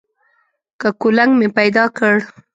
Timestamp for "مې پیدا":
1.39-1.85